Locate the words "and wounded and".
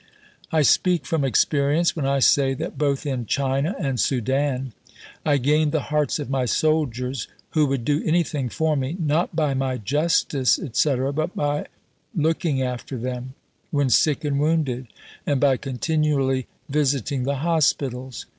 14.25-15.39